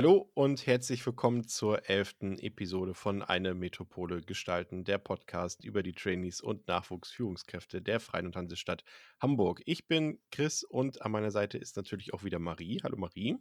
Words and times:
Hallo 0.00 0.30
und 0.32 0.66
herzlich 0.66 1.04
willkommen 1.04 1.46
zur 1.46 1.90
elften 1.90 2.38
Episode 2.38 2.94
von 2.94 3.20
Eine 3.20 3.52
Metropole 3.52 4.22
gestalten, 4.22 4.82
der 4.82 4.96
Podcast 4.96 5.62
über 5.62 5.82
die 5.82 5.92
Trainees 5.92 6.40
und 6.40 6.66
Nachwuchsführungskräfte 6.68 7.82
der 7.82 8.00
Freien 8.00 8.24
und 8.24 8.34
Hansestadt 8.34 8.82
Hamburg. 9.20 9.60
Ich 9.66 9.88
bin 9.88 10.18
Chris 10.32 10.64
und 10.64 11.02
an 11.02 11.12
meiner 11.12 11.30
Seite 11.30 11.58
ist 11.58 11.76
natürlich 11.76 12.14
auch 12.14 12.24
wieder 12.24 12.38
Marie. 12.38 12.80
Hallo 12.82 12.96
Marie. 12.96 13.36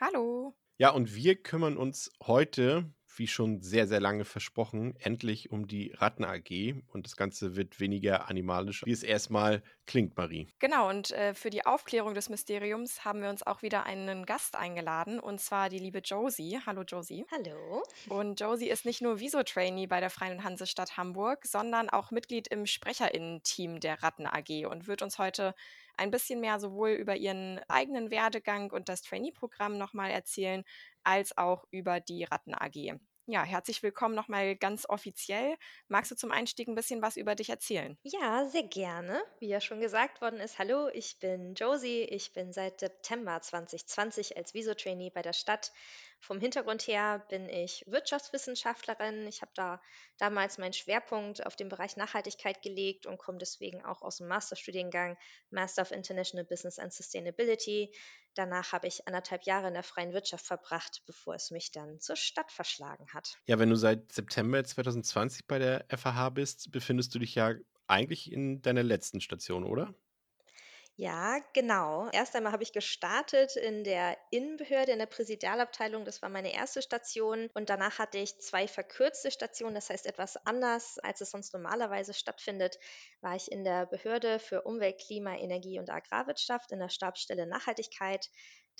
Hallo. 0.00 0.56
Ja, 0.78 0.90
und 0.90 1.14
wir 1.14 1.40
kümmern 1.40 1.76
uns 1.76 2.10
heute 2.20 2.92
wie 3.16 3.26
schon 3.26 3.60
sehr, 3.60 3.86
sehr 3.86 4.00
lange 4.00 4.24
versprochen, 4.24 4.94
endlich 5.00 5.50
um 5.50 5.66
die 5.66 5.92
Ratten 5.96 6.24
AG. 6.24 6.74
Und 6.92 7.06
das 7.06 7.16
Ganze 7.16 7.56
wird 7.56 7.80
weniger 7.80 8.28
animalisch, 8.28 8.84
wie 8.84 8.92
es 8.92 9.02
erstmal 9.02 9.62
klingt, 9.86 10.16
Marie. 10.16 10.48
Genau, 10.58 10.88
und 10.88 11.10
äh, 11.12 11.34
für 11.34 11.50
die 11.50 11.66
Aufklärung 11.66 12.14
des 12.14 12.28
Mysteriums 12.28 13.04
haben 13.04 13.22
wir 13.22 13.28
uns 13.28 13.46
auch 13.46 13.62
wieder 13.62 13.84
einen 13.84 14.26
Gast 14.26 14.56
eingeladen, 14.56 15.18
und 15.18 15.40
zwar 15.40 15.68
die 15.68 15.78
liebe 15.78 15.98
Josie. 15.98 16.58
Hallo 16.64 16.82
Josie. 16.82 17.26
Hallo. 17.30 17.82
Und 18.08 18.40
Josie 18.40 18.68
ist 18.68 18.84
nicht 18.84 19.02
nur 19.02 19.20
Viso-Trainee 19.20 19.86
bei 19.86 20.00
der 20.00 20.10
Freien 20.10 20.44
Hansestadt 20.44 20.96
Hamburg, 20.96 21.44
sondern 21.44 21.90
auch 21.90 22.10
Mitglied 22.10 22.48
im 22.48 22.66
SprecherInnen-Team 22.66 23.80
der 23.80 24.02
Ratten 24.02 24.26
AG 24.26 24.66
und 24.66 24.86
wird 24.86 25.02
uns 25.02 25.18
heute 25.18 25.54
ein 26.00 26.10
bisschen 26.10 26.40
mehr 26.40 26.58
sowohl 26.58 26.90
über 26.90 27.14
ihren 27.14 27.60
eigenen 27.68 28.10
Werdegang 28.10 28.72
und 28.72 28.88
das 28.88 29.02
Trainee-Programm 29.02 29.76
nochmal 29.76 30.10
erzählen, 30.10 30.64
als 31.04 31.36
auch 31.36 31.64
über 31.70 32.00
die 32.00 32.24
Ratten 32.24 32.54
AG. 32.54 32.98
Ja, 33.26 33.44
herzlich 33.44 33.82
willkommen 33.82 34.14
nochmal 34.14 34.56
ganz 34.56 34.88
offiziell. 34.88 35.56
Magst 35.88 36.10
du 36.10 36.16
zum 36.16 36.32
Einstieg 36.32 36.66
ein 36.66 36.74
bisschen 36.74 37.02
was 37.02 37.16
über 37.16 37.34
dich 37.34 37.50
erzählen? 37.50 37.96
Ja, 38.02 38.48
sehr 38.48 38.64
gerne. 38.64 39.22
Wie 39.38 39.48
ja 39.48 39.60
schon 39.60 39.80
gesagt 39.80 40.20
worden 40.20 40.40
ist, 40.40 40.58
hallo, 40.58 40.88
ich 40.88 41.18
bin 41.20 41.54
Josie. 41.54 42.02
Ich 42.02 42.32
bin 42.32 42.52
seit 42.52 42.80
September 42.80 43.40
2020 43.40 44.36
als 44.36 44.54
Viso-Trainee 44.54 45.10
bei 45.10 45.22
der 45.22 45.34
Stadt 45.34 45.70
vom 46.20 46.38
Hintergrund 46.38 46.86
her 46.86 47.24
bin 47.30 47.48
ich 47.48 47.84
Wirtschaftswissenschaftlerin. 47.86 49.26
Ich 49.26 49.42
habe 49.42 49.52
da 49.54 49.82
damals 50.18 50.58
meinen 50.58 50.72
Schwerpunkt 50.72 51.44
auf 51.46 51.56
den 51.56 51.68
Bereich 51.68 51.96
Nachhaltigkeit 51.96 52.62
gelegt 52.62 53.06
und 53.06 53.18
komme 53.18 53.38
deswegen 53.38 53.84
auch 53.84 54.02
aus 54.02 54.18
dem 54.18 54.28
Masterstudiengang 54.28 55.16
Master 55.50 55.82
of 55.82 55.90
International 55.90 56.44
Business 56.44 56.78
and 56.78 56.92
Sustainability. 56.92 57.94
Danach 58.34 58.72
habe 58.72 58.86
ich 58.86 59.06
anderthalb 59.06 59.44
Jahre 59.44 59.68
in 59.68 59.74
der 59.74 59.82
freien 59.82 60.12
Wirtschaft 60.12 60.46
verbracht, 60.46 61.02
bevor 61.06 61.34
es 61.34 61.50
mich 61.50 61.72
dann 61.72 61.98
zur 62.00 62.16
Stadt 62.16 62.52
verschlagen 62.52 63.06
hat. 63.12 63.38
Ja, 63.46 63.58
wenn 63.58 63.70
du 63.70 63.76
seit 63.76 64.12
September 64.12 64.62
2020 64.62 65.46
bei 65.46 65.58
der 65.58 65.86
FAH 65.88 66.30
bist, 66.30 66.70
befindest 66.70 67.14
du 67.14 67.18
dich 67.18 67.34
ja 67.34 67.54
eigentlich 67.86 68.30
in 68.30 68.62
deiner 68.62 68.82
letzten 68.82 69.20
Station, 69.20 69.64
oder? 69.64 69.94
Ja, 71.02 71.38
genau. 71.54 72.10
Erst 72.12 72.36
einmal 72.36 72.52
habe 72.52 72.62
ich 72.62 72.72
gestartet 72.74 73.56
in 73.56 73.84
der 73.84 74.18
Innenbehörde, 74.30 74.92
in 74.92 74.98
der 74.98 75.06
Präsidialabteilung. 75.06 76.04
Das 76.04 76.20
war 76.20 76.28
meine 76.28 76.52
erste 76.52 76.82
Station. 76.82 77.48
Und 77.54 77.70
danach 77.70 77.98
hatte 77.98 78.18
ich 78.18 78.38
zwei 78.40 78.68
verkürzte 78.68 79.30
Stationen, 79.30 79.74
das 79.74 79.88
heißt 79.88 80.04
etwas 80.04 80.36
anders, 80.46 80.98
als 80.98 81.22
es 81.22 81.30
sonst 81.30 81.54
normalerweise 81.54 82.12
stattfindet, 82.12 82.78
war 83.22 83.34
ich 83.34 83.50
in 83.50 83.64
der 83.64 83.86
Behörde 83.86 84.38
für 84.38 84.62
Umwelt, 84.62 85.00
Klima, 85.00 85.36
Energie 85.36 85.78
und 85.78 85.88
Agrarwirtschaft 85.90 86.70
in 86.70 86.80
der 86.80 86.90
Stabsstelle 86.90 87.46
Nachhaltigkeit. 87.46 88.28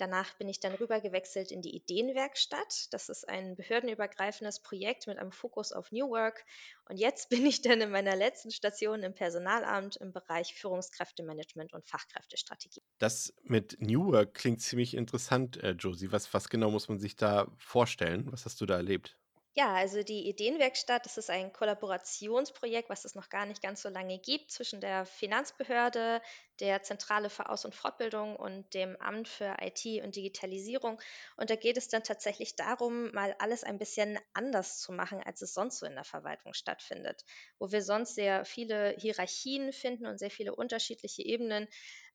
Danach 0.01 0.33
bin 0.39 0.49
ich 0.49 0.59
dann 0.59 0.73
rüber 0.73 0.99
gewechselt 0.99 1.51
in 1.51 1.61
die 1.61 1.75
Ideenwerkstatt. 1.75 2.91
Das 2.91 3.07
ist 3.07 3.29
ein 3.29 3.55
behördenübergreifendes 3.55 4.59
Projekt 4.59 5.05
mit 5.05 5.19
einem 5.19 5.31
Fokus 5.31 5.71
auf 5.71 5.91
New 5.91 6.09
Work. 6.09 6.43
Und 6.89 6.97
jetzt 6.97 7.29
bin 7.29 7.45
ich 7.45 7.61
dann 7.61 7.81
in 7.81 7.91
meiner 7.91 8.15
letzten 8.15 8.49
Station 8.49 9.03
im 9.03 9.13
Personalamt 9.13 9.97
im 9.97 10.11
Bereich 10.11 10.55
Führungskräftemanagement 10.55 11.73
und 11.73 11.85
Fachkräftestrategie. 11.85 12.81
Das 12.97 13.35
mit 13.43 13.79
New 13.79 14.11
Work 14.11 14.33
klingt 14.33 14.61
ziemlich 14.61 14.95
interessant, 14.95 15.57
äh, 15.57 15.73
Josie. 15.73 16.11
Was, 16.11 16.33
was 16.33 16.49
genau 16.49 16.71
muss 16.71 16.89
man 16.89 16.97
sich 16.97 17.15
da 17.15 17.45
vorstellen? 17.59 18.31
Was 18.31 18.45
hast 18.45 18.59
du 18.59 18.65
da 18.65 18.77
erlebt? 18.77 19.19
Ja, 19.53 19.73
also 19.75 20.01
die 20.01 20.29
Ideenwerkstatt, 20.29 21.05
das 21.05 21.17
ist 21.17 21.29
ein 21.29 21.51
Kollaborationsprojekt, 21.51 22.89
was 22.89 23.03
es 23.03 23.15
noch 23.15 23.27
gar 23.29 23.45
nicht 23.45 23.61
ganz 23.61 23.81
so 23.81 23.89
lange 23.89 24.17
gibt, 24.17 24.49
zwischen 24.51 24.79
der 24.79 25.05
Finanzbehörde, 25.05 26.21
der 26.61 26.83
Zentrale 26.83 27.29
für 27.29 27.49
Aus- 27.49 27.65
und 27.65 27.75
Fortbildung 27.75 28.37
und 28.37 28.73
dem 28.73 28.95
Amt 29.01 29.27
für 29.27 29.57
IT 29.61 29.85
und 30.05 30.15
Digitalisierung. 30.15 31.01
Und 31.35 31.49
da 31.49 31.57
geht 31.57 31.75
es 31.75 31.89
dann 31.89 32.01
tatsächlich 32.03 32.55
darum, 32.55 33.11
mal 33.11 33.35
alles 33.39 33.65
ein 33.65 33.77
bisschen 33.77 34.17
anders 34.33 34.79
zu 34.79 34.93
machen, 34.93 35.21
als 35.21 35.41
es 35.41 35.53
sonst 35.53 35.79
so 35.79 35.85
in 35.85 35.95
der 35.95 36.05
Verwaltung 36.05 36.53
stattfindet. 36.53 37.25
Wo 37.59 37.71
wir 37.73 37.81
sonst 37.81 38.15
sehr 38.15 38.45
viele 38.45 38.95
Hierarchien 38.97 39.73
finden 39.73 40.05
und 40.05 40.17
sehr 40.17 40.31
viele 40.31 40.55
unterschiedliche 40.55 41.23
Ebenen, 41.23 41.67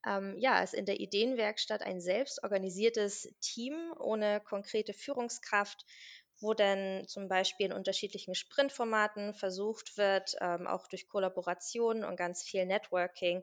ähm, 0.06 0.36
ja, 0.38 0.62
ist 0.62 0.72
in 0.74 0.86
der 0.86 1.00
Ideenwerkstatt 1.00 1.82
ein 1.82 2.00
selbstorganisiertes 2.00 3.28
Team 3.40 3.92
ohne 3.98 4.40
konkrete 4.40 4.94
Führungskraft 4.94 5.84
wo 6.40 6.54
dann 6.54 7.06
zum 7.06 7.28
Beispiel 7.28 7.66
in 7.66 7.72
unterschiedlichen 7.72 8.34
Sprintformaten 8.34 9.34
versucht 9.34 9.96
wird, 9.96 10.36
ähm, 10.40 10.66
auch 10.66 10.86
durch 10.88 11.08
Kollaboration 11.08 12.04
und 12.04 12.16
ganz 12.16 12.42
viel 12.42 12.66
Networking, 12.66 13.42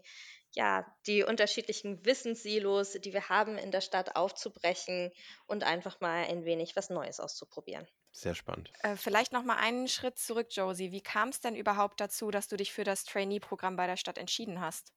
ja, 0.55 0.85
die 1.07 1.23
unterschiedlichen 1.23 2.05
Wissenssilos, 2.05 2.93
die 2.93 3.13
wir 3.13 3.29
haben 3.29 3.57
in 3.57 3.71
der 3.71 3.81
Stadt 3.81 4.15
aufzubrechen 4.15 5.11
und 5.47 5.63
einfach 5.63 5.99
mal 5.99 6.25
ein 6.25 6.45
wenig 6.45 6.75
was 6.75 6.89
Neues 6.89 7.19
auszuprobieren. 7.19 7.87
Sehr 8.11 8.35
spannend. 8.35 8.71
Äh, 8.83 8.95
vielleicht 8.95 9.33
noch 9.33 9.43
mal 9.43 9.57
einen 9.57 9.87
Schritt 9.87 10.19
zurück, 10.19 10.47
Josie. 10.51 10.91
Wie 10.91 11.01
kam 11.01 11.29
es 11.29 11.41
denn 11.41 11.55
überhaupt 11.55 11.99
dazu, 11.99 12.29
dass 12.29 12.47
du 12.47 12.57
dich 12.57 12.71
für 12.71 12.83
das 12.83 13.05
Trainee-Programm 13.05 13.75
bei 13.75 13.87
der 13.87 13.97
Stadt 13.97 14.19
entschieden 14.19 14.61
hast? 14.61 14.93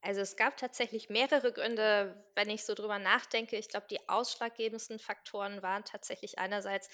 Also 0.00 0.20
es 0.20 0.36
gab 0.36 0.56
tatsächlich 0.56 1.08
mehrere 1.08 1.52
Gründe, 1.52 2.24
wenn 2.34 2.50
ich 2.50 2.64
so 2.64 2.74
drüber 2.74 2.98
nachdenke. 2.98 3.56
Ich 3.56 3.68
glaube, 3.68 3.86
die 3.90 4.08
ausschlaggebendsten 4.08 4.98
Faktoren 4.98 5.62
waren 5.62 5.84
tatsächlich 5.84 6.38
einerseits 6.38 6.88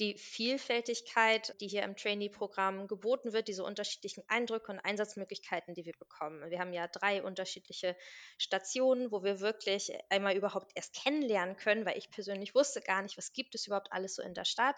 die 0.00 0.16
Vielfältigkeit, 0.16 1.54
die 1.60 1.66
hier 1.66 1.82
im 1.82 1.96
Trainee-Programm 1.96 2.86
geboten 2.86 3.32
wird, 3.32 3.48
diese 3.48 3.64
unterschiedlichen 3.64 4.22
Eindrücke 4.28 4.70
und 4.70 4.78
Einsatzmöglichkeiten, 4.78 5.74
die 5.74 5.84
wir 5.84 5.94
bekommen. 5.98 6.50
Wir 6.50 6.60
haben 6.60 6.72
ja 6.72 6.86
drei 6.86 7.22
unterschiedliche 7.22 7.96
Stationen, 8.38 9.10
wo 9.10 9.24
wir 9.24 9.40
wirklich 9.40 9.92
einmal 10.08 10.36
überhaupt 10.36 10.70
erst 10.74 10.94
kennenlernen 10.94 11.56
können, 11.56 11.84
weil 11.84 11.98
ich 11.98 12.10
persönlich 12.10 12.54
wusste 12.54 12.80
gar 12.80 13.02
nicht, 13.02 13.18
was 13.18 13.32
gibt 13.32 13.54
es 13.54 13.66
überhaupt 13.66 13.92
alles 13.92 14.14
so 14.14 14.22
in 14.22 14.34
der 14.34 14.44
Stadt. 14.44 14.76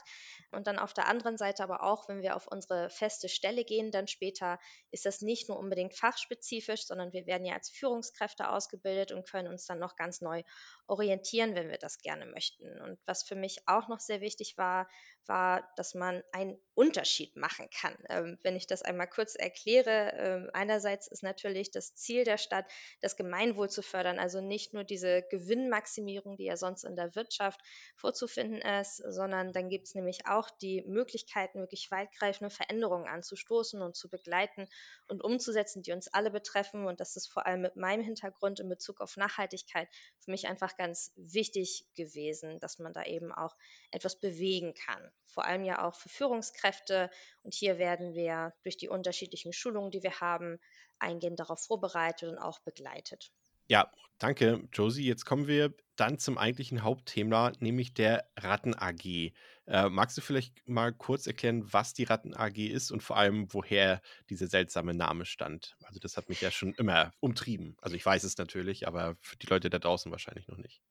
Und 0.53 0.67
dann 0.67 0.79
auf 0.79 0.95
der 0.95 1.07
anderen 1.07 1.37
Seite 1.37 1.63
aber 1.63 1.83
auch, 1.83 2.09
wenn 2.09 2.23
wir 2.23 2.35
auf 2.35 2.47
unsere 2.47 2.89
feste 2.89 3.29
Stelle 3.29 3.65
gehen, 3.65 3.91
dann 3.91 4.09
später 4.09 4.59
ist 4.91 5.05
das 5.05 5.21
nicht 5.21 5.49
nur 5.49 5.59
unbedingt 5.59 5.95
fachspezifisch, 5.95 6.87
sondern 6.87 7.13
wir 7.13 7.27
werden 7.27 7.45
ja 7.45 7.55
als 7.55 7.69
Führungskräfte 7.69 8.49
ausgebildet 8.49 9.13
und 9.13 9.29
können 9.29 9.49
uns 9.49 9.67
dann 9.67 9.79
noch 9.79 9.97
ganz 9.97 10.21
neu 10.23 10.43
orientieren, 10.91 11.55
wenn 11.55 11.69
wir 11.71 11.79
das 11.79 11.99
gerne 11.99 12.27
möchten. 12.27 12.81
Und 12.83 12.99
was 13.07 13.23
für 13.23 13.37
mich 13.37 13.63
auch 13.67 13.89
noch 13.89 14.01
sehr 14.01 14.21
wichtig 14.21 14.59
war, 14.59 14.89
war, 15.27 15.69
dass 15.77 15.95
man 15.95 16.23
einen 16.33 16.59
Unterschied 16.75 17.37
machen 17.37 17.69
kann. 17.71 17.95
Ähm, 18.09 18.39
wenn 18.43 18.57
ich 18.57 18.67
das 18.67 18.83
einmal 18.83 19.07
kurz 19.07 19.35
erkläre, 19.35 20.13
ähm, 20.17 20.51
einerseits 20.55 21.09
ist 21.09 21.23
natürlich 21.23 21.71
das 21.71 21.95
Ziel 21.95 22.25
der 22.25 22.39
Stadt, 22.39 22.65
das 23.01 23.17
Gemeinwohl 23.17 23.69
zu 23.69 23.83
fördern, 23.83 24.19
also 24.19 24.41
nicht 24.41 24.73
nur 24.73 24.85
diese 24.85 25.23
Gewinnmaximierung, 25.31 26.37
die 26.37 26.45
ja 26.45 26.57
sonst 26.57 26.85
in 26.85 26.97
der 26.97 27.15
Wirtschaft 27.15 27.61
vorzufinden 27.97 28.63
ist, 28.63 28.97
sondern 28.97 29.53
dann 29.53 29.69
gibt 29.69 29.89
es 29.89 29.95
nämlich 29.95 30.27
auch 30.27 30.49
die 30.51 30.83
Möglichkeiten, 30.87 31.61
wirklich 31.61 31.91
weitgreifende 31.91 32.51
Veränderungen 32.51 33.07
anzustoßen 33.07 33.83
und 33.83 33.95
zu 33.95 34.09
begleiten 34.09 34.67
und 35.07 35.23
umzusetzen, 35.23 35.83
die 35.83 35.93
uns 35.93 36.09
alle 36.09 36.31
betreffen. 36.31 36.87
Und 36.87 36.99
das 37.01 37.17
ist 37.17 37.27
vor 37.27 37.47
allem 37.47 37.61
mit 37.61 37.77
meinem 37.77 38.03
Hintergrund 38.03 38.59
in 38.59 38.69
Bezug 38.69 39.01
auf 39.01 39.17
Nachhaltigkeit 39.17 39.89
für 40.19 40.31
mich 40.31 40.49
einfach 40.49 40.77
ganz 40.77 41.13
wichtig 41.17 41.87
gewesen, 41.95 42.59
dass 42.61 42.79
man 42.79 42.93
da 42.95 43.05
eben 43.05 43.33
auch 43.33 43.55
etwas 43.91 44.19
bewegen 44.19 44.73
kann 44.75 45.10
vor 45.27 45.45
allem 45.45 45.65
ja 45.65 45.87
auch 45.87 45.95
für 45.95 46.09
Führungskräfte. 46.09 47.11
Und 47.43 47.55
hier 47.55 47.79
werden 47.79 48.15
wir 48.15 48.53
durch 48.63 48.77
die 48.77 48.89
unterschiedlichen 48.89 49.53
Schulungen, 49.53 49.91
die 49.91 50.03
wir 50.03 50.21
haben, 50.21 50.59
eingehend 50.99 51.41
darauf 51.41 51.65
vorbereitet 51.65 52.31
und 52.31 52.39
auch 52.39 52.61
begleitet. 52.61 53.31
Ja, 53.69 53.91
danke, 54.19 54.69
Josie. 54.73 55.07
Jetzt 55.07 55.25
kommen 55.25 55.47
wir 55.47 55.73
dann 55.95 56.19
zum 56.19 56.39
eigentlichen 56.39 56.83
Hauptthema, 56.83 57.53
nämlich 57.61 57.95
der 57.95 58.29
Ratten 58.37 58.75
AG. 58.75 59.33
Äh, 59.67 59.89
magst 59.89 60.17
du 60.17 60.23
vielleicht 60.23 60.67
mal 60.67 60.93
kurz 60.93 61.27
erklären, 61.27 61.73
was 61.73 61.95
die 61.95 62.05
Ratten 62.05 62.35
AG 62.35 62.57
ist 62.57 62.91
und 62.91 63.03
vor 63.03 63.17
allem, 63.17 63.53
woher 63.53 64.03
dieser 64.29 64.49
seltsame 64.49 64.95
Name 64.95 65.25
stand? 65.25 65.77
Also, 65.85 66.01
das 66.01 66.17
hat 66.17 66.29
mich 66.29 66.41
ja 66.41 66.51
schon 66.51 66.75
immer 66.75 67.13
umtrieben. 67.21 67.77
Also, 67.81 67.95
ich 67.95 68.05
weiß 68.05 68.25
es 68.25 68.37
natürlich, 68.39 68.89
aber 68.89 69.17
für 69.21 69.37
die 69.37 69.47
Leute 69.47 69.71
da 69.71 69.79
draußen 69.79 70.11
wahrscheinlich 70.11 70.49
noch 70.49 70.59
nicht. 70.59 70.83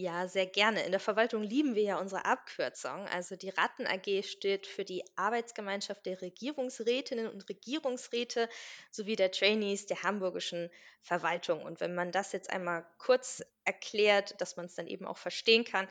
Ja, 0.00 0.28
sehr 0.28 0.46
gerne. 0.46 0.84
In 0.84 0.92
der 0.92 1.00
Verwaltung 1.00 1.42
lieben 1.42 1.74
wir 1.74 1.82
ja 1.82 1.98
unsere 1.98 2.24
Abkürzung. 2.24 3.08
Also 3.08 3.34
die 3.34 3.48
Ratten 3.48 3.84
AG 3.84 4.22
steht 4.22 4.68
für 4.68 4.84
die 4.84 5.02
Arbeitsgemeinschaft 5.16 6.06
der 6.06 6.22
Regierungsrätinnen 6.22 7.26
und 7.26 7.48
Regierungsräte 7.48 8.48
sowie 8.92 9.16
der 9.16 9.32
Trainees 9.32 9.86
der 9.86 10.04
hamburgischen 10.04 10.70
Verwaltung. 11.00 11.64
Und 11.64 11.80
wenn 11.80 11.96
man 11.96 12.12
das 12.12 12.30
jetzt 12.30 12.48
einmal 12.48 12.86
kurz 12.98 13.42
erklärt, 13.68 14.40
dass 14.40 14.56
man 14.56 14.66
es 14.66 14.74
dann 14.74 14.86
eben 14.86 15.06
auch 15.06 15.18
verstehen 15.18 15.64
kann, 15.64 15.86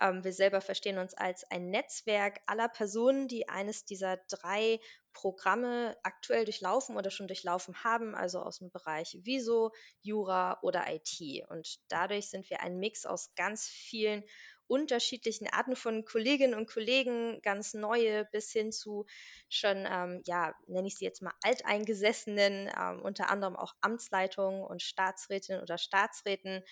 ähm, 0.00 0.24
wir 0.24 0.32
selber 0.32 0.60
verstehen 0.60 0.98
uns 0.98 1.14
als 1.14 1.44
ein 1.50 1.70
Netzwerk 1.70 2.40
aller 2.46 2.68
Personen, 2.68 3.28
die 3.28 3.48
eines 3.48 3.84
dieser 3.84 4.18
drei 4.28 4.80
Programme 5.12 5.96
aktuell 6.02 6.44
durchlaufen 6.44 6.96
oder 6.96 7.10
schon 7.10 7.28
durchlaufen 7.28 7.82
haben, 7.84 8.14
also 8.14 8.40
aus 8.40 8.58
dem 8.58 8.70
Bereich 8.70 9.18
Viso, 9.22 9.72
Jura 10.02 10.58
oder 10.62 10.84
IT. 10.92 11.44
Und 11.48 11.78
dadurch 11.88 12.28
sind 12.28 12.50
wir 12.50 12.60
ein 12.60 12.78
Mix 12.78 13.06
aus 13.06 13.32
ganz 13.36 13.66
vielen 13.68 14.24
unterschiedlichen 14.70 15.48
Arten 15.48 15.74
von 15.74 16.04
Kolleginnen 16.04 16.54
und 16.54 16.70
Kollegen, 16.70 17.42
ganz 17.42 17.74
neue 17.74 18.24
bis 18.26 18.52
hin 18.52 18.70
zu 18.70 19.04
schon, 19.48 19.84
ähm, 19.84 20.22
ja, 20.26 20.54
nenne 20.68 20.86
ich 20.86 20.96
sie 20.96 21.04
jetzt 21.04 21.22
mal 21.22 21.34
alteingesessenen, 21.42 22.70
ähm, 22.78 23.02
unter 23.02 23.30
anderem 23.30 23.56
auch 23.56 23.74
Amtsleitungen 23.80 24.62
und 24.62 24.80
Staatsrätinnen 24.80 25.60
oder 25.60 25.76
Staatsräten. 25.76 26.62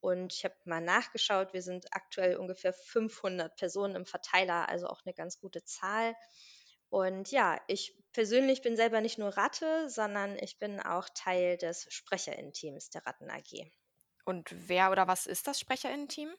Und 0.00 0.32
ich 0.32 0.44
habe 0.44 0.54
mal 0.64 0.80
nachgeschaut, 0.80 1.52
wir 1.52 1.62
sind 1.62 1.86
aktuell 1.92 2.36
ungefähr 2.36 2.72
500 2.72 3.54
Personen 3.56 3.96
im 3.96 4.06
Verteiler, 4.06 4.68
also 4.68 4.86
auch 4.86 5.02
eine 5.04 5.14
ganz 5.14 5.38
gute 5.38 5.64
Zahl. 5.64 6.14
Und 6.88 7.30
ja, 7.30 7.60
ich 7.68 7.94
persönlich 8.12 8.62
bin 8.62 8.76
selber 8.76 9.00
nicht 9.00 9.18
nur 9.18 9.36
Ratte, 9.36 9.88
sondern 9.88 10.36
ich 10.38 10.58
bin 10.58 10.80
auch 10.80 11.08
Teil 11.14 11.56
des 11.56 11.86
Sprecherinnen-Teams 11.88 12.90
der 12.90 13.06
Ratten 13.06 13.30
AG. 13.30 13.70
Und 14.24 14.48
wer 14.68 14.90
oder 14.90 15.06
was 15.06 15.26
ist 15.26 15.46
das 15.46 15.60
Sprecherinnen-Team? 15.60 16.34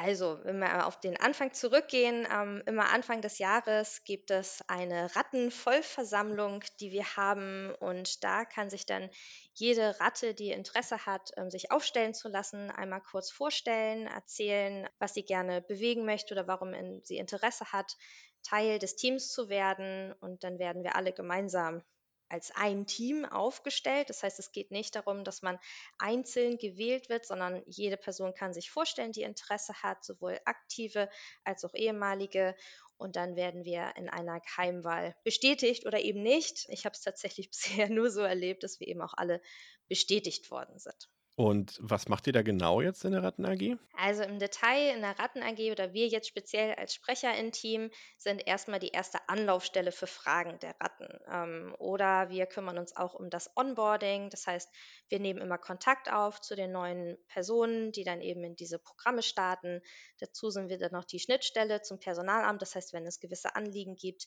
Also, 0.00 0.38
wenn 0.44 0.60
wir 0.60 0.86
auf 0.86 1.00
den 1.00 1.16
Anfang 1.16 1.52
zurückgehen, 1.52 2.24
ähm, 2.32 2.62
immer 2.66 2.90
Anfang 2.90 3.20
des 3.20 3.38
Jahres 3.38 4.04
gibt 4.04 4.30
es 4.30 4.62
eine 4.68 5.16
Rattenvollversammlung, 5.16 6.62
die 6.78 6.92
wir 6.92 7.16
haben. 7.16 7.74
Und 7.80 8.22
da 8.22 8.44
kann 8.44 8.70
sich 8.70 8.86
dann 8.86 9.10
jede 9.54 9.98
Ratte, 9.98 10.34
die 10.34 10.52
Interesse 10.52 11.04
hat, 11.04 11.32
ähm, 11.36 11.50
sich 11.50 11.72
aufstellen 11.72 12.14
zu 12.14 12.28
lassen, 12.28 12.70
einmal 12.70 13.02
kurz 13.02 13.32
vorstellen, 13.32 14.06
erzählen, 14.06 14.88
was 15.00 15.14
sie 15.14 15.24
gerne 15.24 15.62
bewegen 15.62 16.04
möchte 16.04 16.32
oder 16.32 16.46
warum 16.46 16.74
in, 16.74 17.02
sie 17.02 17.16
Interesse 17.16 17.72
hat, 17.72 17.96
Teil 18.44 18.78
des 18.78 18.94
Teams 18.94 19.32
zu 19.32 19.48
werden. 19.48 20.12
Und 20.20 20.44
dann 20.44 20.60
werden 20.60 20.84
wir 20.84 20.94
alle 20.94 21.12
gemeinsam 21.12 21.82
als 22.28 22.50
ein 22.54 22.86
Team 22.86 23.24
aufgestellt. 23.24 24.10
Das 24.10 24.22
heißt, 24.22 24.38
es 24.38 24.52
geht 24.52 24.70
nicht 24.70 24.94
darum, 24.94 25.24
dass 25.24 25.42
man 25.42 25.58
einzeln 25.98 26.58
gewählt 26.58 27.08
wird, 27.08 27.26
sondern 27.26 27.62
jede 27.66 27.96
Person 27.96 28.34
kann 28.34 28.52
sich 28.52 28.70
vorstellen, 28.70 29.12
die 29.12 29.22
Interesse 29.22 29.74
hat, 29.82 30.04
sowohl 30.04 30.38
aktive 30.44 31.08
als 31.44 31.64
auch 31.64 31.74
ehemalige. 31.74 32.54
Und 32.96 33.16
dann 33.16 33.36
werden 33.36 33.64
wir 33.64 33.94
in 33.96 34.08
einer 34.08 34.40
Geheimwahl 34.40 35.14
bestätigt 35.24 35.86
oder 35.86 36.00
eben 36.00 36.22
nicht. 36.22 36.66
Ich 36.68 36.84
habe 36.84 36.94
es 36.94 37.02
tatsächlich 37.02 37.50
bisher 37.50 37.88
nur 37.88 38.10
so 38.10 38.20
erlebt, 38.20 38.62
dass 38.62 38.80
wir 38.80 38.88
eben 38.88 39.02
auch 39.02 39.14
alle 39.16 39.40
bestätigt 39.88 40.50
worden 40.50 40.78
sind. 40.78 41.08
Und 41.38 41.78
was 41.80 42.08
macht 42.08 42.26
ihr 42.26 42.32
da 42.32 42.42
genau 42.42 42.80
jetzt 42.80 43.04
in 43.04 43.12
der 43.12 43.22
Ratten 43.22 43.46
AG? 43.46 43.78
Also 43.96 44.24
im 44.24 44.40
Detail 44.40 44.92
in 44.92 45.02
der 45.02 45.16
Ratten 45.20 45.40
AG 45.40 45.70
oder 45.70 45.92
wir 45.92 46.08
jetzt 46.08 46.26
speziell 46.26 46.74
als 46.74 46.94
Sprecher 46.94 47.32
im 47.36 47.52
Team 47.52 47.92
sind 48.16 48.44
erstmal 48.44 48.80
die 48.80 48.88
erste 48.88 49.20
Anlaufstelle 49.28 49.92
für 49.92 50.08
Fragen 50.08 50.58
der 50.58 50.74
Ratten. 50.80 51.06
Ähm, 51.32 51.76
oder 51.78 52.28
wir 52.30 52.46
kümmern 52.46 52.76
uns 52.76 52.96
auch 52.96 53.14
um 53.14 53.30
das 53.30 53.56
Onboarding. 53.56 54.30
Das 54.30 54.48
heißt, 54.48 54.68
wir 55.10 55.20
nehmen 55.20 55.40
immer 55.40 55.58
Kontakt 55.58 56.12
auf 56.12 56.40
zu 56.40 56.56
den 56.56 56.72
neuen 56.72 57.16
Personen, 57.28 57.92
die 57.92 58.02
dann 58.02 58.20
eben 58.20 58.42
in 58.42 58.56
diese 58.56 58.80
Programme 58.80 59.22
starten. 59.22 59.80
Dazu 60.18 60.50
sind 60.50 60.68
wir 60.70 60.78
dann 60.78 60.90
noch 60.90 61.04
die 61.04 61.20
Schnittstelle 61.20 61.82
zum 61.82 62.00
Personalamt. 62.00 62.62
Das 62.62 62.74
heißt, 62.74 62.92
wenn 62.92 63.06
es 63.06 63.20
gewisse 63.20 63.54
Anliegen 63.54 63.94
gibt, 63.94 64.26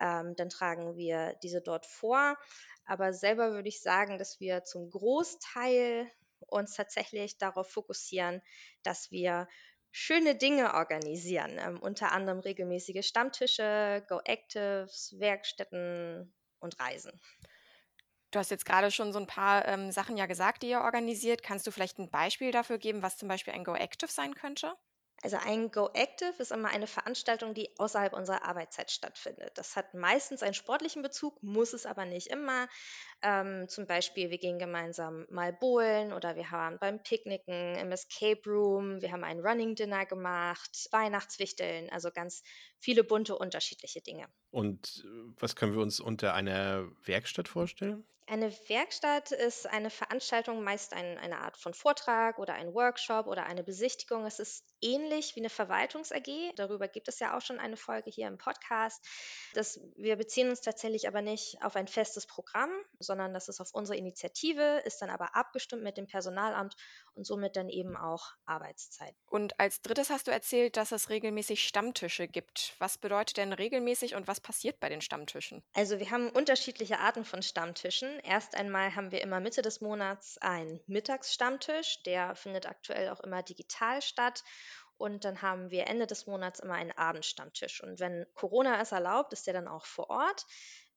ähm, 0.00 0.36
dann 0.36 0.48
tragen 0.48 0.96
wir 0.96 1.34
diese 1.42 1.60
dort 1.60 1.86
vor. 1.86 2.38
Aber 2.84 3.12
selber 3.12 3.50
würde 3.52 3.68
ich 3.68 3.82
sagen, 3.82 4.16
dass 4.16 4.38
wir 4.38 4.62
zum 4.62 4.90
Großteil 4.90 6.08
uns 6.44 6.74
tatsächlich 6.74 7.38
darauf 7.38 7.70
fokussieren, 7.70 8.42
dass 8.82 9.10
wir 9.10 9.48
schöne 9.90 10.34
Dinge 10.34 10.74
organisieren, 10.74 11.58
ähm, 11.58 11.78
unter 11.80 12.12
anderem 12.12 12.40
regelmäßige 12.40 13.06
Stammtische, 13.06 14.04
Go-Actives, 14.08 15.14
Werkstätten 15.18 16.34
und 16.58 16.80
Reisen. 16.80 17.20
Du 18.30 18.38
hast 18.38 18.50
jetzt 18.50 18.64
gerade 18.64 18.90
schon 18.90 19.12
so 19.12 19.18
ein 19.18 19.26
paar 19.26 19.68
ähm, 19.68 19.92
Sachen 19.92 20.16
ja 20.16 20.24
gesagt, 20.24 20.62
die 20.62 20.70
ihr 20.70 20.80
organisiert. 20.80 21.42
Kannst 21.42 21.66
du 21.66 21.70
vielleicht 21.70 21.98
ein 21.98 22.10
Beispiel 22.10 22.50
dafür 22.50 22.78
geben, 22.78 23.02
was 23.02 23.18
zum 23.18 23.28
Beispiel 23.28 23.52
ein 23.52 23.64
Go-Active 23.64 24.10
sein 24.10 24.34
könnte? 24.34 24.72
Also 25.22 25.36
ein 25.36 25.70
Go 25.70 25.88
Active 25.94 26.34
ist 26.38 26.50
immer 26.50 26.68
eine 26.70 26.88
Veranstaltung, 26.88 27.54
die 27.54 27.70
außerhalb 27.78 28.12
unserer 28.12 28.44
Arbeitszeit 28.44 28.90
stattfindet. 28.90 29.52
Das 29.54 29.76
hat 29.76 29.94
meistens 29.94 30.42
einen 30.42 30.54
sportlichen 30.54 31.00
Bezug, 31.00 31.40
muss 31.42 31.72
es 31.72 31.86
aber 31.86 32.04
nicht 32.04 32.26
immer. 32.26 32.68
Ähm, 33.22 33.68
zum 33.68 33.86
Beispiel, 33.86 34.30
wir 34.30 34.38
gehen 34.38 34.58
gemeinsam 34.58 35.26
mal 35.30 35.52
bowlen 35.52 36.12
oder 36.12 36.34
wir 36.34 36.50
waren 36.50 36.78
beim 36.80 37.00
Picknicken 37.00 37.76
im 37.76 37.92
Escape 37.92 38.42
Room, 38.46 39.00
wir 39.00 39.12
haben 39.12 39.22
ein 39.22 39.38
Running 39.38 39.76
Dinner 39.76 40.06
gemacht, 40.06 40.88
Weihnachtswichteln, 40.90 41.88
also 41.90 42.10
ganz 42.10 42.42
viele 42.80 43.04
bunte 43.04 43.38
unterschiedliche 43.38 44.00
Dinge. 44.00 44.26
Und 44.50 45.04
äh, 45.06 45.32
was 45.38 45.54
können 45.54 45.74
wir 45.74 45.82
uns 45.82 46.00
unter 46.00 46.34
einer 46.34 46.88
Werkstatt 47.04 47.46
vorstellen? 47.46 48.04
Eine 48.32 48.50
Werkstatt 48.70 49.30
ist 49.30 49.66
eine 49.66 49.90
Veranstaltung, 49.90 50.64
meist 50.64 50.94
ein, 50.94 51.18
eine 51.18 51.40
Art 51.40 51.58
von 51.58 51.74
Vortrag 51.74 52.38
oder 52.38 52.54
ein 52.54 52.72
Workshop 52.72 53.26
oder 53.26 53.44
eine 53.44 53.62
Besichtigung. 53.62 54.24
Es 54.24 54.38
ist 54.38 54.64
ähnlich 54.80 55.36
wie 55.36 55.40
eine 55.40 55.50
Verwaltungs-AG. 55.50 56.54
Darüber 56.56 56.88
gibt 56.88 57.08
es 57.08 57.18
ja 57.18 57.36
auch 57.36 57.42
schon 57.42 57.58
eine 57.58 57.76
Folge 57.76 58.10
hier 58.10 58.28
im 58.28 58.38
Podcast. 58.38 59.04
Das, 59.52 59.78
wir 59.96 60.16
beziehen 60.16 60.48
uns 60.48 60.62
tatsächlich 60.62 61.06
aber 61.08 61.20
nicht 61.20 61.62
auf 61.62 61.76
ein 61.76 61.86
festes 61.86 62.26
Programm, 62.26 62.70
sondern 63.00 63.34
das 63.34 63.50
ist 63.50 63.60
auf 63.60 63.74
unsere 63.74 63.98
Initiative, 63.98 64.80
ist 64.86 65.02
dann 65.02 65.10
aber 65.10 65.36
abgestimmt 65.36 65.82
mit 65.82 65.98
dem 65.98 66.06
Personalamt 66.06 66.74
und 67.14 67.26
somit 67.26 67.54
dann 67.54 67.68
eben 67.68 67.98
auch 67.98 68.32
Arbeitszeit. 68.46 69.14
Und 69.26 69.60
als 69.60 69.82
drittes 69.82 70.08
hast 70.08 70.26
du 70.26 70.30
erzählt, 70.30 70.78
dass 70.78 70.92
es 70.92 71.10
regelmäßig 71.10 71.68
Stammtische 71.68 72.28
gibt. 72.28 72.76
Was 72.78 72.96
bedeutet 72.96 73.36
denn 73.36 73.52
regelmäßig 73.52 74.14
und 74.14 74.26
was 74.26 74.40
passiert 74.40 74.80
bei 74.80 74.88
den 74.88 75.02
Stammtischen? 75.02 75.62
Also 75.74 75.98
wir 75.98 76.10
haben 76.10 76.30
unterschiedliche 76.30 76.98
Arten 76.98 77.26
von 77.26 77.42
Stammtischen. 77.42 78.21
Erst 78.22 78.54
einmal 78.54 78.94
haben 78.94 79.10
wir 79.10 79.20
immer 79.20 79.40
Mitte 79.40 79.62
des 79.62 79.80
Monats 79.80 80.38
einen 80.38 80.80
Mittagsstammtisch, 80.86 82.02
der 82.04 82.36
findet 82.36 82.66
aktuell 82.66 83.08
auch 83.10 83.20
immer 83.20 83.42
digital 83.42 84.00
statt. 84.00 84.44
Und 84.96 85.24
dann 85.24 85.42
haben 85.42 85.70
wir 85.70 85.88
Ende 85.88 86.06
des 86.06 86.28
Monats 86.28 86.60
immer 86.60 86.74
einen 86.74 86.92
Abendstammtisch. 86.92 87.82
Und 87.82 87.98
wenn 87.98 88.24
Corona 88.34 88.80
es 88.80 88.92
erlaubt, 88.92 89.32
ist 89.32 89.48
der 89.48 89.54
dann 89.54 89.66
auch 89.66 89.84
vor 89.84 90.10
Ort 90.10 90.46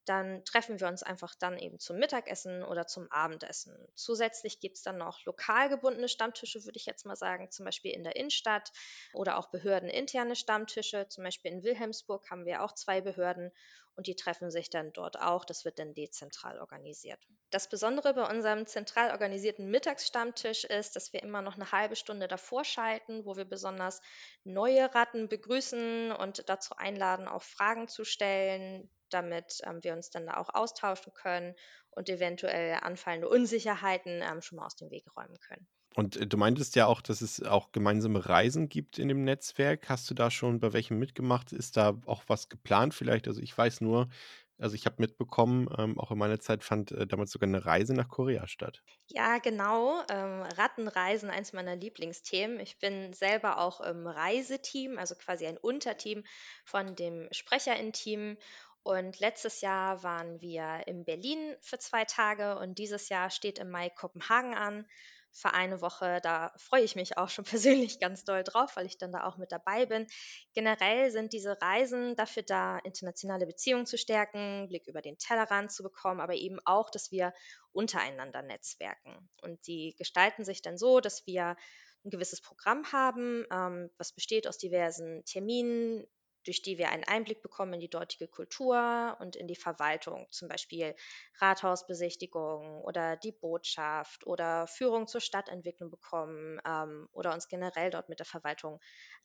dann 0.05 0.43
treffen 0.45 0.79
wir 0.79 0.87
uns 0.87 1.03
einfach 1.03 1.35
dann 1.35 1.57
eben 1.57 1.79
zum 1.79 1.97
Mittagessen 1.97 2.63
oder 2.63 2.87
zum 2.87 3.11
Abendessen. 3.11 3.75
Zusätzlich 3.95 4.59
gibt 4.59 4.77
es 4.77 4.83
dann 4.83 4.97
noch 4.97 5.23
lokal 5.25 5.69
gebundene 5.69 6.07
Stammtische, 6.07 6.63
würde 6.65 6.77
ich 6.77 6.85
jetzt 6.85 7.05
mal 7.05 7.15
sagen, 7.15 7.51
zum 7.51 7.65
Beispiel 7.65 7.91
in 7.91 8.03
der 8.03 8.15
Innenstadt 8.15 8.71
oder 9.13 9.37
auch 9.37 9.49
behördeninterne 9.49 10.35
Stammtische. 10.35 11.07
Zum 11.07 11.23
Beispiel 11.23 11.51
in 11.51 11.63
Wilhelmsburg 11.63 12.29
haben 12.29 12.45
wir 12.45 12.63
auch 12.63 12.73
zwei 12.73 13.01
Behörden 13.01 13.51
und 13.95 14.07
die 14.07 14.15
treffen 14.15 14.51
sich 14.51 14.69
dann 14.69 14.91
dort 14.93 15.19
auch. 15.19 15.45
Das 15.45 15.65
wird 15.65 15.79
dann 15.79 15.93
dezentral 15.93 16.59
organisiert. 16.59 17.19
Das 17.49 17.69
Besondere 17.69 18.13
bei 18.13 18.29
unserem 18.29 18.65
zentral 18.65 19.11
organisierten 19.11 19.69
Mittagsstammtisch 19.69 20.65
ist, 20.65 20.95
dass 20.95 21.13
wir 21.13 21.23
immer 21.23 21.41
noch 21.41 21.55
eine 21.55 21.71
halbe 21.71 21.95
Stunde 21.95 22.27
davor 22.27 22.65
schalten, 22.65 23.25
wo 23.25 23.37
wir 23.37 23.45
besonders 23.45 24.01
neue 24.43 24.93
Ratten 24.93 25.29
begrüßen 25.29 26.11
und 26.11 26.49
dazu 26.49 26.75
einladen, 26.75 27.27
auch 27.27 27.43
Fragen 27.43 27.87
zu 27.87 28.03
stellen, 28.03 28.89
damit 29.15 29.61
ähm, 29.63 29.79
wir 29.81 29.93
uns 29.93 30.09
dann 30.11 30.29
auch 30.29 30.53
austauschen 30.53 31.13
können 31.13 31.55
und 31.89 32.09
eventuell 32.09 32.79
anfallende 32.81 33.29
Unsicherheiten 33.29 34.21
ähm, 34.21 34.41
schon 34.41 34.57
mal 34.57 34.65
aus 34.65 34.75
dem 34.75 34.91
Weg 34.91 35.05
räumen 35.15 35.39
können. 35.39 35.67
Und 35.95 36.17
äh, 36.17 36.27
du 36.27 36.37
meintest 36.37 36.75
ja 36.75 36.85
auch, 36.85 37.01
dass 37.01 37.21
es 37.21 37.41
auch 37.41 37.71
gemeinsame 37.71 38.27
Reisen 38.27 38.69
gibt 38.69 38.99
in 38.99 39.07
dem 39.07 39.23
Netzwerk. 39.23 39.89
Hast 39.89 40.09
du 40.09 40.13
da 40.13 40.29
schon 40.29 40.59
bei 40.59 40.73
welchem 40.73 40.99
mitgemacht? 40.99 41.53
Ist 41.53 41.77
da 41.77 41.97
auch 42.05 42.23
was 42.27 42.49
geplant 42.49 42.93
vielleicht? 42.93 43.27
Also 43.27 43.41
ich 43.41 43.57
weiß 43.57 43.81
nur, 43.81 44.09
also 44.57 44.75
ich 44.75 44.85
habe 44.85 44.97
mitbekommen, 44.99 45.67
ähm, 45.77 45.99
auch 45.99 46.11
in 46.11 46.17
meiner 46.17 46.39
Zeit 46.39 46.63
fand 46.63 46.91
äh, 46.91 47.07
damals 47.07 47.31
sogar 47.31 47.47
eine 47.47 47.65
Reise 47.65 47.93
nach 47.93 48.07
Korea 48.07 48.47
statt. 48.47 48.83
Ja, 49.07 49.37
genau. 49.39 50.01
Ähm, 50.09 50.43
Rattenreisen, 50.43 51.29
eins 51.29 51.53
meiner 51.53 51.75
Lieblingsthemen. 51.75 52.59
Ich 52.59 52.79
bin 52.79 53.13
selber 53.13 53.59
auch 53.59 53.81
im 53.81 54.07
Reiseteam, 54.07 54.97
also 54.97 55.15
quasi 55.15 55.45
ein 55.45 55.57
Unterteam 55.57 56.23
von 56.63 56.95
dem 56.95 57.27
Sprecherinnen-Team. 57.31 58.37
Und 58.85 59.19
letztes 59.19 59.61
Jahr 59.61 60.03
waren 60.03 60.39
wir 60.41 60.83
in 60.85 61.05
Berlin 61.05 61.57
für 61.59 61.79
zwei 61.79 62.05
Tage 62.05 62.59
und 62.59 62.77
dieses 62.77 63.09
Jahr 63.09 63.31
steht 63.31 63.57
im 63.57 63.71
Mai 63.71 63.89
Kopenhagen 63.89 64.53
an 64.53 64.85
für 65.31 65.55
eine 65.55 65.81
Woche. 65.81 66.19
Da 66.21 66.53
freue 66.55 66.83
ich 66.83 66.95
mich 66.95 67.17
auch 67.17 67.29
schon 67.29 67.45
persönlich 67.45 67.99
ganz 67.99 68.25
doll 68.25 68.43
drauf, 68.43 68.75
weil 68.75 68.85
ich 68.85 68.99
dann 68.99 69.11
da 69.11 69.23
auch 69.23 69.37
mit 69.37 69.51
dabei 69.51 69.87
bin. 69.87 70.05
Generell 70.53 71.09
sind 71.09 71.33
diese 71.33 71.59
Reisen 71.59 72.15
dafür 72.15 72.43
da, 72.43 72.77
internationale 72.77 73.47
Beziehungen 73.47 73.87
zu 73.87 73.97
stärken, 73.97 74.67
Blick 74.67 74.85
über 74.85 75.01
den 75.01 75.17
Tellerrand 75.17 75.71
zu 75.71 75.81
bekommen, 75.81 76.21
aber 76.21 76.35
eben 76.35 76.59
auch, 76.63 76.91
dass 76.91 77.09
wir 77.09 77.33
untereinander 77.71 78.43
netzwerken. 78.43 79.27
Und 79.41 79.65
die 79.65 79.95
gestalten 79.97 80.45
sich 80.45 80.61
dann 80.61 80.77
so, 80.77 80.99
dass 80.99 81.25
wir 81.25 81.57
ein 82.05 82.11
gewisses 82.11 82.39
Programm 82.39 82.91
haben, 82.91 83.47
ähm, 83.51 83.89
was 83.97 84.13
besteht 84.13 84.47
aus 84.47 84.59
diversen 84.59 85.25
Terminen, 85.25 86.05
durch 86.45 86.61
die 86.61 86.77
wir 86.77 86.89
einen 86.89 87.03
Einblick 87.03 87.41
bekommen 87.41 87.73
in 87.73 87.79
die 87.81 87.89
dortige 87.89 88.27
Kultur 88.27 89.17
und 89.19 89.35
in 89.35 89.47
die 89.47 89.55
Verwaltung, 89.55 90.27
zum 90.31 90.47
Beispiel 90.47 90.95
Rathausbesichtigungen 91.39 92.81
oder 92.81 93.17
die 93.17 93.31
Botschaft 93.31 94.25
oder 94.25 94.67
Führung 94.67 95.07
zur 95.07 95.21
Stadtentwicklung 95.21 95.89
bekommen 95.91 96.59
ähm, 96.65 97.09
oder 97.11 97.33
uns 97.33 97.47
generell 97.47 97.89
dort 97.91 98.09
mit 98.09 98.19
der 98.19 98.25
Verwaltung 98.25 98.79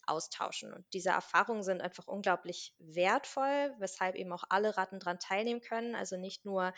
austauschen. 0.06 0.72
Und 0.72 0.84
diese 0.92 1.10
Erfahrungen 1.10 1.62
sind 1.62 1.80
einfach 1.82 2.06
unglaublich 2.06 2.74
wertvoll, 2.78 3.74
weshalb 3.78 4.16
eben 4.16 4.32
auch 4.32 4.44
alle 4.48 4.76
Ratten 4.76 4.98
daran 4.98 5.18
teilnehmen 5.18 5.60
können. 5.60 5.94
Also 5.94 6.16
nicht 6.16 6.44
nur 6.44 6.72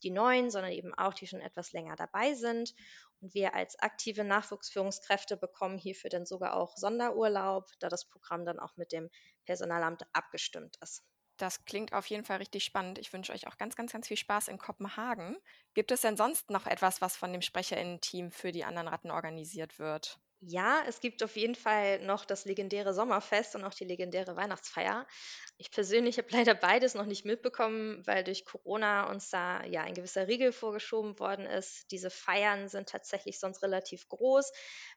die 0.00 0.10
Neuen, 0.10 0.50
sondern 0.50 0.72
eben 0.72 0.94
auch 0.94 1.14
die 1.14 1.26
schon 1.26 1.40
etwas 1.40 1.72
länger 1.72 1.96
dabei 1.96 2.34
sind. 2.34 2.74
Und 3.20 3.34
wir 3.34 3.54
als 3.54 3.78
aktive 3.78 4.24
Nachwuchsführungskräfte 4.24 5.36
bekommen 5.36 5.78
hierfür 5.78 6.10
dann 6.10 6.26
sogar 6.26 6.54
auch 6.56 6.76
Sonderurlaub, 6.76 7.70
da 7.80 7.88
das 7.88 8.08
Programm 8.08 8.44
dann 8.44 8.58
auch 8.60 8.76
mit 8.76 8.92
dem 8.92 9.10
Personalamt 9.44 10.02
abgestimmt 10.12 10.76
ist. 10.82 11.04
Das 11.38 11.64
klingt 11.64 11.92
auf 11.94 12.06
jeden 12.06 12.24
Fall 12.24 12.36
richtig 12.38 12.64
spannend. 12.64 12.98
Ich 12.98 13.12
wünsche 13.12 13.32
euch 13.32 13.46
auch 13.46 13.56
ganz, 13.58 13.76
ganz, 13.76 13.92
ganz 13.92 14.08
viel 14.08 14.16
Spaß 14.16 14.48
in 14.48 14.58
Kopenhagen. 14.58 15.36
Gibt 15.74 15.90
es 15.92 16.00
denn 16.02 16.16
sonst 16.16 16.50
noch 16.50 16.66
etwas, 16.66 17.00
was 17.00 17.16
von 17.16 17.32
dem 17.32 17.42
Sprecherinnen-Team 17.42 18.30
für 18.32 18.52
die 18.52 18.64
anderen 18.64 18.88
Ratten 18.88 19.10
organisiert 19.10 19.78
wird? 19.78 20.20
Ja, 20.40 20.84
es 20.86 21.00
gibt 21.00 21.24
auf 21.24 21.34
jeden 21.36 21.56
Fall 21.56 21.98
noch 22.04 22.24
das 22.24 22.44
legendäre 22.44 22.94
Sommerfest 22.94 23.56
und 23.56 23.64
auch 23.64 23.74
die 23.74 23.84
legendäre 23.84 24.36
Weihnachtsfeier. 24.36 25.04
Ich 25.56 25.72
persönlich 25.72 26.16
habe 26.18 26.28
leider 26.30 26.54
beides 26.54 26.94
noch 26.94 27.06
nicht 27.06 27.24
mitbekommen, 27.24 28.06
weil 28.06 28.22
durch 28.22 28.44
Corona 28.44 29.10
uns 29.10 29.30
da 29.30 29.64
ja 29.64 29.82
ein 29.82 29.94
gewisser 29.94 30.28
Riegel 30.28 30.52
vorgeschoben 30.52 31.18
worden 31.18 31.44
ist. 31.44 31.90
Diese 31.90 32.08
Feiern 32.10 32.68
sind 32.68 32.88
tatsächlich 32.88 33.40
sonst 33.40 33.64
relativ 33.64 34.08
groß, 34.08 34.52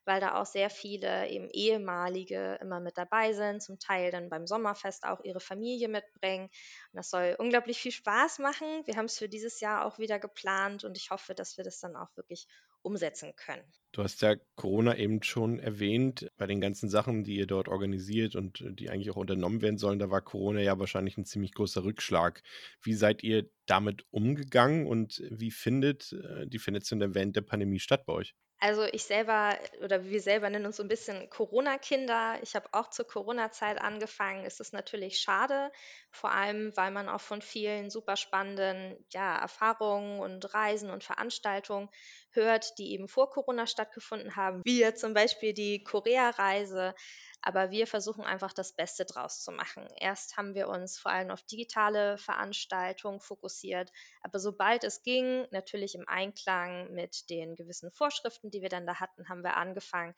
weil 0.06 0.22
da 0.22 0.40
auch 0.40 0.46
sehr 0.46 0.70
viele 0.70 1.28
eben 1.30 1.50
ehemalige 1.50 2.60
immer 2.62 2.80
mit 2.80 3.00
dabei 3.00 3.34
sind, 3.34 3.64
zum 3.64 3.80
Teil 3.80 4.12
dann 4.12 4.30
beim 4.30 4.46
Sommerfest 4.46 5.06
auch 5.06 5.22
ihre 5.24 5.40
Familie 5.40 5.88
mitbringen. 5.88 6.46
Und 6.92 6.98
das 6.98 7.10
soll 7.10 7.36
unglaublich 7.40 7.80
viel 7.80 7.92
Spaß 7.92 8.38
machen. 8.40 8.86
Wir 8.86 8.96
haben 8.96 9.06
es 9.06 9.18
für 9.18 9.28
dieses 9.30 9.60
Jahr 9.60 9.86
auch 9.86 9.98
wieder 9.98 10.20
geplant 10.20 10.84
und 10.84 10.98
ich 10.98 11.10
hoffe, 11.10 11.34
dass 11.34 11.58
wir 11.58 11.64
das 11.64 11.80
dann 11.80 11.96
auch 11.96 12.16
wirklich 12.16 12.46
umsetzen 12.84 13.36
können. 13.36 13.64
Du 13.92 14.04
hast 14.04 14.22
ja 14.22 14.36
Corona 14.56 14.98
eben 14.98 15.22
schon 15.24 15.60
erwähnt. 15.60 16.30
Bei 16.38 16.48
den 16.48 16.62
ganzen 16.62 16.90
Sachen, 16.90 17.24
die 17.24 17.36
ihr 17.36 17.48
dort 17.48 17.68
organisiert 17.68 18.36
und 18.36 18.62
äh, 18.62 18.74
die 18.74 18.90
eigentlich 18.90 19.12
auch 19.12 19.18
unternommen 19.18 19.62
werden 19.62 19.78
sollen, 19.78 20.00
da 20.00 20.10
war 20.10 20.22
Corona 20.22 20.62
ja 20.62 20.80
wahrscheinlich 20.80 21.18
ein 21.18 21.26
ziemlich 21.26 21.54
großer 21.54 21.84
Rückschlag. 21.84 22.42
Wie 22.82 22.94
seid 22.94 23.24
ihr 23.24 23.50
damit 23.66 24.06
umgegangen 24.12 24.88
und 24.88 25.22
wie 25.30 25.52
findet 25.52 26.14
äh, 26.14 26.48
die 26.48 26.60
Findet 26.60 26.90
während 26.92 27.36
der 27.36 27.42
Pandemie 27.42 27.80
statt 27.80 28.06
bei 28.06 28.14
euch? 28.14 28.36
Also 28.64 28.84
ich 28.84 29.04
selber 29.06 29.58
oder 29.84 30.06
wir 30.06 30.22
selber 30.22 30.48
nennen 30.50 30.68
uns 30.68 30.78
so 30.78 30.84
ein 30.84 30.88
bisschen 30.88 31.30
Corona-Kinder. 31.32 32.38
Ich 32.44 32.56
habe 32.56 32.68
auch 32.74 32.92
zur 32.92 33.08
Corona-Zeit 33.08 33.82
angefangen. 33.82 34.46
Es 34.46 34.60
ist 34.60 34.72
natürlich 34.72 35.18
schade, 35.18 35.72
vor 36.12 36.32
allem 36.32 36.72
weil 36.78 36.92
man 36.92 37.10
auch 37.10 37.22
von 37.22 37.42
vielen 37.42 37.90
super 37.90 38.16
spannenden 38.16 39.04
ja, 39.12 39.36
Erfahrungen 39.40 40.20
und 40.20 40.54
Reisen 40.54 40.92
und 40.92 41.04
Veranstaltungen 41.04 41.90
hört, 42.30 42.78
die 42.78 42.92
eben 42.94 43.08
vor 43.08 43.32
Corona 43.32 43.66
stattgefunden 43.66 44.36
haben, 44.36 44.62
wie 44.64 44.94
zum 44.94 45.16
Beispiel 45.16 45.54
die 45.54 45.84
Korea-Reise. 45.84 46.94
Aber 47.42 47.72
wir 47.72 47.88
versuchen 47.88 48.24
einfach 48.24 48.54
das 48.54 48.74
Beste 48.74 49.06
draus 49.06 49.42
zu 49.42 49.52
machen. 49.52 49.88
Erst 49.98 50.38
haben 50.38 50.54
wir 50.54 50.68
uns 50.68 51.00
vor 51.00 51.12
allem 51.12 51.32
auf 51.32 51.42
digitale 51.44 52.18
Veranstaltungen 52.18 53.20
fokussiert, 53.20 53.92
aber 54.22 54.40
sobald 54.40 54.84
es 54.84 55.02
ging, 55.02 55.48
natürlich 55.52 55.96
im 55.96 56.08
Einklang 56.08 56.92
mit 56.94 57.30
den 57.30 57.56
gewissen 57.56 57.92
Vorschriften, 57.92 58.52
die 58.52 58.62
wir 58.62 58.70
dann 58.70 58.86
da 58.86 59.00
hatten, 59.00 59.28
haben 59.28 59.44
wir 59.44 59.58
angefangen, 59.58 60.14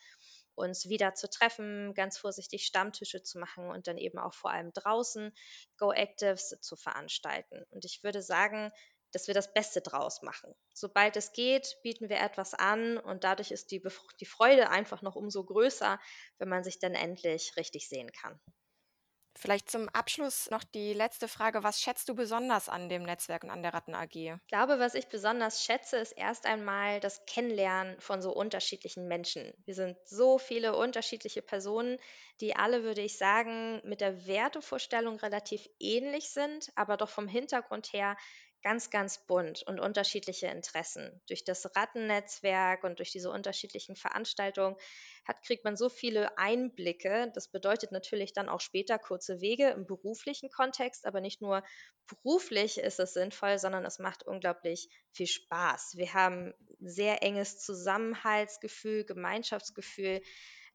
uns 0.56 0.88
wieder 0.88 1.16
zu 1.16 1.30
treffen, 1.30 1.94
ganz 1.94 2.18
vorsichtig 2.18 2.66
Stammtische 2.66 3.24
zu 3.24 3.40
machen 3.40 3.70
und 3.70 3.88
dann 3.88 3.98
eben 3.98 4.20
auch 4.20 4.34
vor 4.34 4.52
allem 4.52 4.72
draußen 4.74 5.34
Go-Actives 5.78 6.60
zu 6.62 6.76
veranstalten. 6.76 7.64
Und 7.72 7.86
ich 7.86 8.04
würde 8.04 8.22
sagen, 8.22 8.72
dass 9.14 9.28
wir 9.28 9.34
das 9.34 9.54
Beste 9.54 9.82
draus 9.82 10.22
machen. 10.22 10.54
Sobald 10.74 11.16
es 11.16 11.32
geht, 11.32 11.78
bieten 11.84 12.10
wir 12.10 12.20
etwas 12.20 12.54
an 12.54 12.98
und 12.98 13.24
dadurch 13.24 13.52
ist 13.52 13.72
die, 13.72 13.82
die 14.20 14.26
Freude 14.26 14.70
einfach 14.70 15.02
noch 15.02 15.16
umso 15.16 15.44
größer, 15.46 16.00
wenn 16.40 16.50
man 16.50 16.64
sich 16.64 16.80
dann 16.80 16.94
endlich 16.94 17.56
richtig 17.56 17.88
sehen 17.88 18.12
kann. 18.12 18.40
Vielleicht 19.36 19.70
zum 19.70 19.90
Abschluss 19.90 20.50
noch 20.52 20.64
die 20.64 20.94
letzte 20.94 21.28
Frage. 21.28 21.64
Was 21.64 21.82
schätzt 21.82 22.08
du 22.08 22.16
besonders 22.16 22.70
an 22.70 22.88
dem 22.88 23.04
Netzwerk 23.04 23.44
und 23.44 23.50
an 23.50 23.64
der 23.64 23.74
Ratten 23.74 23.96
AG? 23.96 24.16
Ich 24.16 24.48
glaube, 24.48 24.78
was 24.78 24.94
ich 24.94 25.08
besonders 25.08 25.64
schätze, 25.64 25.98
ist 25.98 26.12
erst 26.12 26.46
einmal 26.46 27.00
das 27.00 27.26
Kennenlernen 27.26 28.00
von 28.00 28.22
so 28.22 28.32
unterschiedlichen 28.32 29.08
Menschen. 29.08 29.52
Wir 29.66 29.74
sind 29.74 29.98
so 30.06 30.38
viele 30.38 30.76
unterschiedliche 30.76 31.42
Personen, 31.42 31.98
die 32.42 32.56
alle, 32.56 32.84
würde 32.84 33.02
ich 33.02 33.18
sagen, 33.18 33.82
mit 33.84 34.02
der 34.02 34.28
Wertevorstellung 34.28 35.18
relativ 35.18 35.68
ähnlich 35.80 36.30
sind, 36.30 36.70
aber 36.76 36.96
doch 36.96 37.10
vom 37.10 37.28
Hintergrund 37.28 37.92
her 37.92 38.16
ganz, 38.64 38.90
ganz 38.90 39.26
bunt 39.28 39.64
und 39.64 39.80
unterschiedliche 39.80 40.48
Interessen. 40.48 41.22
Durch 41.28 41.44
das 41.44 41.76
Rattennetzwerk 41.76 42.84
und 42.84 43.00
durch 43.00 43.12
diese 43.12 43.30
unterschiedlichen 43.30 43.96
Veranstaltungen 43.96 44.76
hat, 45.26 45.44
kriegt 45.44 45.66
man 45.66 45.76
so 45.76 45.90
viele 45.90 46.38
Einblicke. 46.38 47.32
Das 47.36 47.50
bedeutet 47.50 47.92
natürlich 47.92 48.34
dann 48.34 48.50
auch 48.50 48.62
später 48.62 48.98
kurze 48.98 49.42
Wege 49.42 49.70
im 49.70 49.86
beruflichen 49.86 50.50
Kontext, 50.50 51.06
aber 51.06 51.22
nicht 51.22 51.42
nur 51.42 51.64
beruflich 52.08 52.78
ist 52.78 53.00
es 53.00 53.14
sinnvoll, 53.14 53.60
sondern 53.60 53.86
es 53.86 54.00
macht 54.00 54.24
unglaublich 54.24 54.90
viel 55.12 55.28
Spaß. 55.28 55.96
Wir 55.98 56.14
haben 56.14 56.54
sehr 56.80 57.22
enges 57.24 57.60
Zusammenhaltsgefühl, 57.60 59.06
Gemeinschaftsgefühl 59.06 60.22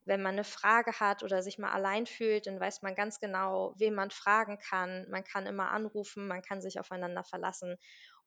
wenn 0.08 0.22
man 0.22 0.34
eine 0.34 0.44
Frage 0.44 0.98
hat 1.00 1.22
oder 1.22 1.42
sich 1.42 1.58
mal 1.58 1.72
allein 1.72 2.06
fühlt, 2.06 2.46
dann 2.46 2.60
weiß 2.60 2.82
man 2.82 2.94
ganz 2.96 3.20
genau, 3.20 3.74
wen 3.78 3.94
man 3.94 4.10
fragen 4.10 4.58
kann. 4.58 5.06
Man 5.10 5.24
kann 5.24 5.46
immer 5.46 5.70
anrufen, 5.70 6.26
man 6.28 6.42
kann 6.42 6.62
sich 6.62 6.80
aufeinander 6.80 7.24
verlassen 7.24 7.76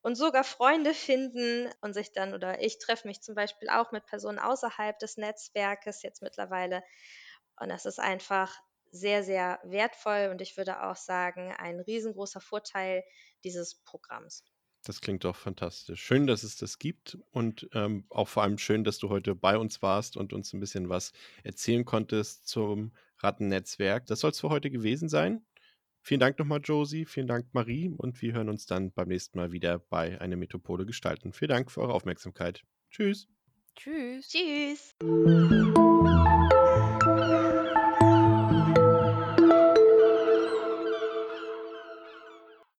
und 0.02 0.16
sogar 0.16 0.44
Freunde 0.44 0.94
finden 0.94 1.70
und 1.82 1.94
sich 1.94 2.12
dann, 2.14 2.34
oder 2.34 2.62
ich 2.62 2.80
treffe 2.80 3.08
mich 3.08 3.22
zum 3.22 3.36
Beispiel 3.36 3.70
auch 3.70 3.92
mit 3.92 4.06
Personen 4.06 4.40
außerhalb 4.40 4.98
des 5.00 5.18
Netzwerkes 5.18 6.02
jetzt 6.04 6.22
mittlerweile. 6.22 6.84
Und 7.60 7.70
das 7.70 7.86
ist 7.86 8.00
einfach 8.00 8.58
sehr, 8.92 9.24
sehr 9.24 9.60
wertvoll 9.64 10.30
und 10.32 10.42
ich 10.42 10.58
würde 10.58 10.84
auch 10.84 10.96
sagen, 10.98 11.54
ein 11.58 11.80
riesengroßer 11.80 12.42
Vorteil 12.42 13.04
dieses 13.44 13.82
Programms. 13.84 14.44
Das 14.84 15.00
klingt 15.00 15.24
doch 15.24 15.36
fantastisch. 15.36 16.02
Schön, 16.02 16.26
dass 16.26 16.44
es 16.44 16.58
das 16.58 16.80
gibt 16.80 17.18
und 17.32 17.70
ähm, 17.74 18.06
auch 18.10 18.28
vor 18.28 18.44
allem 18.44 18.58
schön, 18.58 18.84
dass 18.84 18.98
du 18.98 19.10
heute 19.10 19.36
bei 19.36 19.58
uns 19.58 19.82
warst 19.82 20.18
und 20.18 20.34
uns 20.34 20.54
ein 20.54 20.60
bisschen 20.60 20.90
was 20.90 21.12
erzählen 21.44 21.86
konntest 21.86 22.48
zum 22.48 22.92
Rattennetzwerk. 23.20 24.08
Das 24.08 24.22
soll 24.22 24.32
es 24.32 24.40
für 24.40 24.50
heute 24.50 24.72
gewesen 24.72 25.08
sein. 25.08 25.46
Vielen 26.02 26.20
Dank 26.20 26.40
nochmal, 26.40 26.62
Josie. 26.64 27.06
Vielen 27.06 27.28
Dank, 27.28 27.54
Marie. 27.54 27.94
Und 27.96 28.22
wir 28.24 28.34
hören 28.34 28.50
uns 28.50 28.66
dann 28.66 28.92
beim 28.92 29.08
nächsten 29.08 29.38
Mal 29.38 29.52
wieder 29.52 29.78
bei 29.78 30.20
Eine 30.20 30.36
Metropole 30.36 30.86
gestalten. 30.86 31.32
Vielen 31.32 31.50
Dank 31.50 31.72
für 31.72 31.82
eure 31.82 31.94
Aufmerksamkeit. 31.94 32.64
Tschüss. 32.90 33.28
Tschüss. 33.76 34.30
Tschüss. 34.30 34.96